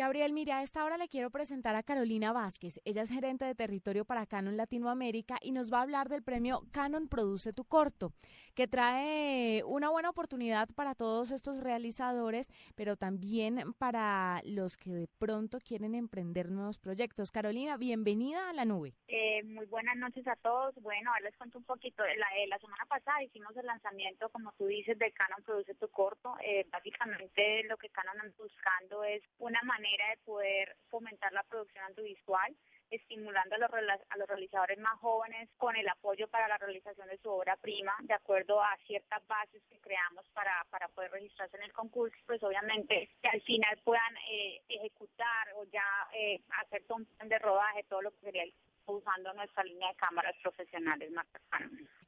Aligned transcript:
Gabriel, 0.00 0.32
mira, 0.32 0.60
a 0.60 0.62
esta 0.62 0.82
hora 0.82 0.96
le 0.96 1.08
quiero 1.08 1.28
presentar 1.28 1.76
a 1.76 1.82
Carolina 1.82 2.32
Vázquez. 2.32 2.80
Ella 2.86 3.02
es 3.02 3.10
gerente 3.10 3.44
de 3.44 3.54
territorio 3.54 4.06
para 4.06 4.24
Canon 4.24 4.56
Latinoamérica 4.56 5.36
y 5.42 5.52
nos 5.52 5.70
va 5.70 5.80
a 5.80 5.82
hablar 5.82 6.08
del 6.08 6.22
premio 6.22 6.62
Canon 6.72 7.06
Produce 7.06 7.52
tu 7.52 7.66
Corto, 7.66 8.14
que 8.54 8.66
trae 8.66 9.62
una 9.64 9.90
buena 9.90 10.08
oportunidad 10.08 10.70
para 10.74 10.94
todos 10.94 11.30
estos 11.32 11.60
realizadores, 11.60 12.48
pero 12.76 12.96
también 12.96 13.74
para 13.74 14.40
los 14.46 14.78
que 14.78 14.90
de 14.90 15.06
pronto 15.18 15.58
quieren 15.60 15.94
emprender 15.94 16.50
nuevos 16.50 16.78
proyectos. 16.78 17.30
Carolina, 17.30 17.76
bienvenida 17.76 18.48
a 18.48 18.54
la 18.54 18.64
nube. 18.64 18.94
Eh, 19.06 19.42
muy 19.42 19.66
buenas 19.66 19.98
noches 19.98 20.26
a 20.28 20.36
todos. 20.36 20.74
Bueno, 20.76 21.10
les 21.22 21.36
cuento 21.36 21.58
un 21.58 21.64
poquito. 21.64 22.02
La, 22.04 22.26
la 22.48 22.58
semana 22.58 22.86
pasada 22.88 23.22
hicimos 23.22 23.54
el 23.54 23.66
lanzamiento, 23.66 24.30
como 24.30 24.50
tú 24.52 24.64
dices, 24.64 24.98
de 24.98 25.12
Canon 25.12 25.42
Produce 25.44 25.74
tu 25.74 25.88
Corto. 25.88 26.36
Eh, 26.42 26.66
básicamente 26.72 27.64
lo 27.64 27.76
que 27.76 27.90
Canon 27.90 28.16
está 28.16 28.42
buscando 28.42 29.04
es 29.04 29.22
una 29.38 29.60
manera 29.62 29.89
manera 29.90 30.10
de 30.10 30.16
poder 30.24 30.76
fomentar 30.88 31.32
la 31.32 31.42
producción 31.44 31.84
audiovisual, 31.84 32.54
estimulando 32.90 33.54
a 33.54 33.58
los, 33.58 33.70
a 33.70 34.18
los 34.18 34.28
realizadores 34.28 34.78
más 34.78 34.98
jóvenes 34.98 35.48
con 35.56 35.76
el 35.76 35.88
apoyo 35.88 36.28
para 36.28 36.48
la 36.48 36.58
realización 36.58 37.08
de 37.08 37.18
su 37.18 37.30
obra 37.30 37.56
prima, 37.56 37.94
de 38.02 38.14
acuerdo 38.14 38.62
a 38.62 38.76
ciertas 38.86 39.24
bases 39.26 39.62
que 39.68 39.78
creamos 39.80 40.24
para, 40.32 40.64
para 40.70 40.88
poder 40.88 41.10
registrarse 41.12 41.56
en 41.56 41.64
el 41.64 41.72
concurso, 41.72 42.16
pues 42.26 42.42
obviamente 42.42 43.10
que 43.22 43.28
al 43.28 43.40
final 43.42 43.78
puedan 43.84 44.16
eh, 44.30 44.60
ejecutar 44.68 45.52
o 45.56 45.64
ya 45.64 45.84
eh, 46.14 46.40
hacer 46.62 46.82
un 46.90 47.04
plan 47.04 47.28
de 47.28 47.38
rodaje, 47.38 47.84
todo 47.84 48.02
lo 48.02 48.10
que 48.12 48.20
sería 48.20 48.44
usando 48.86 49.32
nuestra 49.34 49.62
línea 49.62 49.88
de 49.88 49.94
cámaras 49.94 50.36
profesionales 50.42 51.10
más 51.12 51.26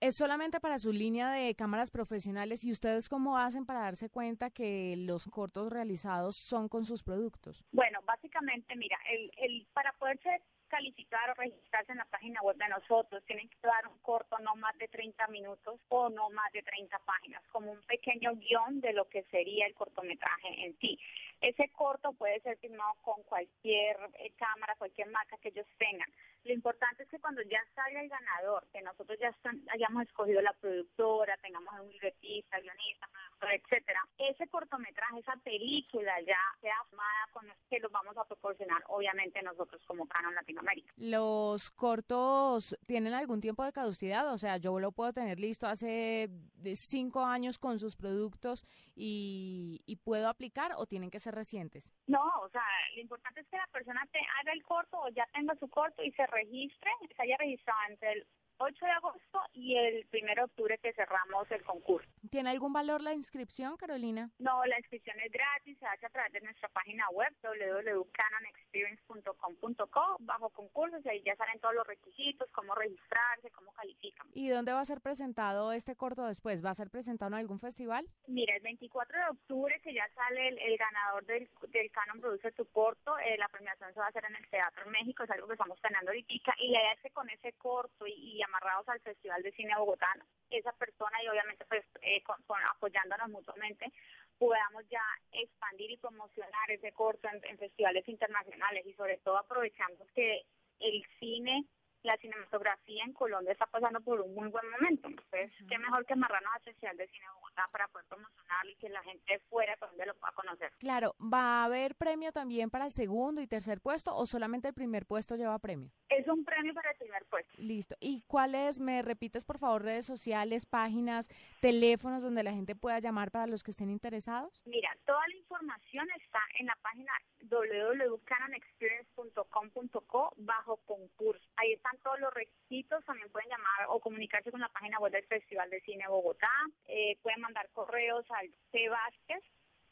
¿Es 0.00 0.14
solamente 0.16 0.60
para 0.60 0.78
su 0.78 0.92
línea 0.92 1.28
de 1.32 1.56
cámaras 1.56 1.90
profesionales 1.90 2.62
y 2.62 2.70
ustedes 2.70 3.08
cómo 3.08 3.36
hacen 3.36 3.66
para 3.66 3.80
darse 3.80 4.08
cuenta 4.08 4.48
que 4.48 4.94
los 4.96 5.26
cortos 5.26 5.72
realizados 5.72 6.36
son 6.36 6.68
con 6.68 6.84
sus 6.84 7.02
productos? 7.02 7.64
Bueno, 7.72 7.98
básicamente, 8.04 8.76
mira, 8.76 8.96
el, 9.10 9.66
para 9.72 9.92
poderse 9.94 10.40
calificar 10.68 11.30
o 11.30 11.34
registrarse 11.34 11.90
en 11.90 11.98
la 11.98 12.04
página 12.04 12.40
web 12.42 12.56
de 12.58 12.68
nosotros, 12.68 13.24
tienen 13.26 13.48
que 13.48 13.56
dar 13.60 13.88
un 13.88 13.98
corto 13.98 14.38
no 14.38 14.54
más 14.54 14.78
de 14.78 14.86
30 14.86 15.26
minutos 15.28 15.80
o 15.88 16.08
no 16.10 16.30
más 16.30 16.52
de 16.52 16.62
30 16.62 16.96
páginas, 17.00 17.42
como 17.48 17.72
un 17.72 17.80
pequeño 17.82 18.36
guion 18.36 18.80
de 18.80 18.92
lo 18.92 19.08
que 19.08 19.24
sería 19.24 19.66
el 19.66 19.74
cortometraje 19.74 20.64
en 20.64 20.78
sí. 20.78 20.96
Ese 21.40 21.70
corto 21.70 22.12
puede 22.12 22.38
ser 22.40 22.56
filmado 22.58 22.94
con 23.02 23.22
cualquier 23.24 23.96
eh, 24.18 24.32
cámara, 24.36 24.76
cualquier 24.76 25.08
marca 25.10 25.38
que 25.38 25.48
ellos 25.48 25.66
tengan. 25.78 26.08
Lo 26.44 26.52
importante 26.52 27.02
es 27.02 27.08
que 27.08 27.18
cuando 27.18 27.42
ya 27.42 27.62
salga 27.74 28.00
el 28.00 28.08
ganador, 28.08 28.66
que 28.72 28.80
nosotros 28.82 29.18
ya 29.20 29.34
hayamos 29.72 30.04
escogido 30.04 30.40
la 30.40 30.52
productora, 30.54 31.36
tengamos 31.38 31.74
un 31.80 31.90
libretista, 31.90 32.60
guionista, 32.60 33.08
etcétera, 33.46 34.00
ese 34.18 34.48
cortometraje, 34.48 35.20
esa 35.20 35.36
película 35.44 36.20
ya 36.20 36.38
sea 36.60 36.74
armada 36.80 37.28
con 37.32 37.46
que 37.70 37.78
los 37.80 37.92
vamos 37.92 38.16
a 38.16 38.24
proporcionar, 38.24 38.82
obviamente 38.88 39.42
nosotros 39.42 39.80
como 39.86 40.06
Canon 40.06 40.34
Latinoamérica. 40.34 40.92
¿Los 40.96 41.70
cortos 41.70 42.76
tienen 42.86 43.14
algún 43.14 43.40
tiempo 43.40 43.64
de 43.64 43.72
caducidad? 43.72 44.32
O 44.32 44.38
sea, 44.38 44.56
yo 44.56 44.78
lo 44.80 44.92
puedo 44.92 45.12
tener 45.12 45.38
listo 45.38 45.66
hace 45.66 46.28
cinco 46.74 47.24
años 47.24 47.58
con 47.58 47.78
sus 47.78 47.96
productos 47.96 48.64
y, 48.94 49.80
y 49.86 49.96
puedo 49.96 50.28
aplicar 50.28 50.72
o 50.76 50.86
tienen 50.86 51.10
que 51.10 51.20
ser 51.20 51.34
recientes. 51.34 51.92
No, 52.06 52.22
o 52.42 52.48
sea, 52.50 52.64
lo 52.94 53.00
importante 53.00 53.40
es 53.40 53.48
que 53.48 53.56
la 53.56 53.66
persona 53.68 54.06
te 54.12 54.18
haga 54.40 54.52
el 54.52 54.62
corto 54.62 54.98
o 54.98 55.08
ya 55.10 55.26
tenga 55.32 55.54
su 55.56 55.68
corto 55.68 56.02
y 56.02 56.10
se 56.12 56.26
registre, 56.26 56.90
se 57.14 57.22
haya 57.22 57.36
registrado 57.36 57.78
entre 57.90 58.12
el 58.12 58.26
8 58.58 58.84
de 58.84 58.90
agosto 58.90 59.40
y 59.52 59.76
el 59.76 60.04
1 60.12 60.34
de 60.34 60.42
octubre 60.42 60.76
que 60.78 60.92
cerramos 60.92 61.48
el 61.50 61.62
concurso. 61.62 62.08
¿Tiene 62.30 62.50
algún 62.50 62.72
valor 62.72 63.02
la 63.02 63.14
inscripción, 63.14 63.76
Carolina? 63.76 64.30
No, 64.38 64.64
la 64.66 64.78
inscripción 64.78 65.18
es 65.20 65.30
gratis, 65.32 65.78
se 65.78 65.86
hace 65.86 66.06
a 66.06 66.10
través 66.10 66.32
de 66.32 66.40
nuestra 66.40 66.68
página 66.70 67.08
web 67.10 67.32
www.canonexperience.com.co 67.42 70.16
bajo 70.20 70.50
concursos 70.50 71.04
y 71.04 71.08
ahí 71.08 71.22
ya 71.24 71.34
salen 71.36 71.60
todos 71.60 71.74
los 71.74 71.86
requisitos, 71.86 72.50
cómo 72.52 72.74
registrarse, 72.74 73.50
cómo 73.52 73.72
califican. 73.72 74.26
¿Y 74.34 74.48
dónde 74.48 74.72
va 74.72 74.80
a 74.80 74.84
ser 74.84 75.00
presentado 75.00 75.70
este 75.72 75.94
corto 75.94 76.26
después? 76.26 76.64
¿Va 76.64 76.70
a 76.70 76.74
ser 76.74 76.90
presentado 76.90 77.28
en 77.28 77.34
algún 77.34 77.60
festival? 77.60 78.08
Mira, 78.26 78.56
el 78.56 78.62
24 78.62 79.18
de 79.18 79.28
octubre 79.30 79.80
que 79.82 79.94
ya 79.94 80.08
sale 80.14 80.48
el, 80.48 80.76
ganador 80.76 81.24
del, 81.26 81.48
del, 81.68 81.90
Canon 81.90 82.20
Produce 82.20 82.50
tu 82.52 82.64
corto, 82.66 83.18
eh, 83.18 83.36
la 83.38 83.48
premiación 83.48 83.92
se 83.94 84.00
va 84.00 84.06
a 84.06 84.08
hacer 84.08 84.24
en 84.24 84.34
el 84.36 84.48
Teatro 84.48 84.88
México, 84.90 85.22
es 85.22 85.30
algo 85.30 85.46
que 85.46 85.52
estamos 85.54 85.78
planeando 85.80 86.10
ahorita 86.10 86.54
y 86.58 86.70
la 86.70 86.80
idea 86.80 86.92
es 86.92 87.00
que 87.00 87.10
con 87.10 87.30
ese 87.30 87.52
corto 87.54 88.06
y, 88.06 88.12
y 88.12 88.42
amarrados 88.48 88.88
al 88.88 89.00
Festival 89.00 89.42
de 89.42 89.52
Cine 89.52 89.76
Bogotá, 89.76 90.08
esa 90.50 90.72
persona 90.72 91.22
y 91.22 91.28
obviamente 91.28 91.64
pues 91.66 91.84
eh, 92.02 92.22
con, 92.22 92.36
apoyándonos 92.74 93.28
mutuamente 93.28 93.92
podamos 94.38 94.88
ya 94.88 95.02
expandir 95.32 95.90
y 95.90 95.96
promocionar 95.96 96.70
ese 96.70 96.92
corto 96.92 97.28
en 97.28 97.58
festivales 97.58 98.08
internacionales 98.08 98.86
y 98.86 98.92
sobre 98.94 99.18
todo 99.18 99.36
aprovechando 99.36 100.06
que 100.14 100.46
el 100.80 101.04
cine 101.18 101.66
la 102.02 102.16
cinematografía 102.18 103.04
en 103.04 103.12
Colombia 103.12 103.52
está 103.52 103.66
pasando 103.66 104.00
por 104.00 104.20
un 104.20 104.34
muy 104.34 104.48
buen 104.48 104.68
momento. 104.70 105.08
Entonces, 105.08 105.52
qué 105.68 105.78
mejor 105.78 106.06
que 106.06 106.12
amarrarnos 106.12 106.52
al 106.54 106.62
Festival 106.62 106.96
de 106.96 107.08
Cine 107.08 107.26
Bogotá 107.34 107.68
para 107.72 107.88
poder 107.88 108.06
promocionarlo 108.06 108.70
y 108.70 108.76
que 108.76 108.88
la 108.88 109.02
gente 109.02 109.38
fuera 109.50 109.72
de 109.72 109.78
Colombia 109.78 110.06
lo 110.06 110.14
pueda 110.14 110.32
conocer. 110.32 110.72
Claro, 110.88 111.12
¿va 111.20 111.60
a 111.60 111.64
haber 111.66 111.96
premio 111.96 112.32
también 112.32 112.70
para 112.70 112.86
el 112.86 112.92
segundo 112.92 113.42
y 113.42 113.46
tercer 113.46 113.78
puesto 113.78 114.16
o 114.16 114.24
solamente 114.24 114.68
el 114.68 114.74
primer 114.74 115.04
puesto 115.04 115.36
lleva 115.36 115.58
premio? 115.58 115.90
Es 116.08 116.26
un 116.26 116.46
premio 116.46 116.72
para 116.72 116.92
el 116.92 116.96
primer 116.96 117.26
puesto. 117.26 117.52
Listo. 117.58 117.94
¿Y 118.00 118.22
cuáles, 118.22 118.80
me 118.80 119.02
repites 119.02 119.44
por 119.44 119.58
favor, 119.58 119.82
redes 119.82 120.06
sociales, 120.06 120.64
páginas, 120.64 121.28
teléfonos 121.60 122.22
donde 122.22 122.42
la 122.42 122.54
gente 122.54 122.74
pueda 122.74 123.00
llamar 123.00 123.30
para 123.30 123.46
los 123.46 123.62
que 123.62 123.72
estén 123.72 123.90
interesados? 123.90 124.62
Mira, 124.64 124.88
toda 125.04 125.20
la 125.28 125.36
información 125.36 126.08
está 126.24 126.40
en 126.58 126.64
la 126.64 126.78
página 126.80 127.12
www.canonexperience.com.co 127.42 130.32
bajo 130.38 130.78
concurso. 130.86 131.46
Ahí 131.56 131.74
están 131.74 131.98
todos 131.98 132.18
los 132.18 132.32
requisitos, 132.32 133.04
también 133.04 133.30
pueden 133.30 133.50
llamar 133.50 133.88
o 133.90 134.00
comunicarse 134.00 134.50
con 134.50 134.62
la 134.62 134.70
página 134.70 134.98
web 135.00 135.12
del 135.12 135.26
Festival 135.26 135.68
de 135.68 135.82
Cine 135.82 136.08
Bogotá, 136.08 136.48
eh, 136.86 137.18
pueden 137.20 137.42
mandar 137.42 137.68
correos 137.74 138.24
al 138.30 138.50
cvásquez 138.72 139.44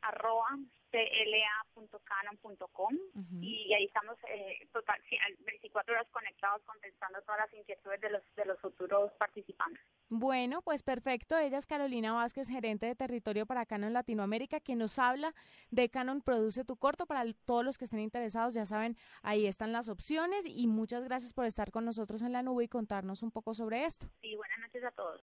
arroba 0.08 0.58
cla.canon.com 0.90 2.94
y 3.42 3.74
ahí 3.74 3.84
estamos 3.84 4.16
eh, 4.28 4.66
total, 4.72 4.98
24 5.40 5.94
horas 5.94 6.08
conectados 6.10 6.62
contestando 6.64 7.20
todas 7.22 7.40
las 7.40 7.52
inquietudes 7.54 8.00
de 8.00 8.10
los, 8.10 8.22
de 8.36 8.44
los 8.44 8.60
futuros 8.60 9.10
participantes. 9.18 9.82
Bueno, 10.08 10.62
pues 10.62 10.82
perfecto. 10.82 11.36
Ella 11.36 11.58
es 11.58 11.66
Carolina 11.66 12.12
Vázquez, 12.12 12.48
gerente 12.48 12.86
de 12.86 12.94
territorio 12.94 13.46
para 13.46 13.66
Canon 13.66 13.92
Latinoamérica, 13.92 14.60
que 14.60 14.76
nos 14.76 14.98
habla 14.98 15.34
de 15.70 15.90
Canon 15.90 16.22
Produce 16.22 16.64
tu 16.64 16.76
Corto. 16.76 17.06
Para 17.06 17.24
todos 17.44 17.64
los 17.64 17.78
que 17.78 17.86
estén 17.86 18.00
interesados, 18.00 18.54
ya 18.54 18.66
saben, 18.66 18.96
ahí 19.22 19.46
están 19.46 19.72
las 19.72 19.88
opciones 19.88 20.46
y 20.46 20.68
muchas 20.68 21.02
gracias 21.04 21.32
por 21.32 21.44
estar 21.44 21.72
con 21.72 21.84
nosotros 21.84 22.22
en 22.22 22.32
la 22.32 22.42
nube 22.42 22.64
y 22.64 22.68
contarnos 22.68 23.22
un 23.22 23.32
poco 23.32 23.54
sobre 23.54 23.84
esto. 23.84 24.06
Sí, 24.20 24.34
buenas 24.36 24.58
noches 24.60 24.84
a 24.84 24.90
todos. 24.92 25.20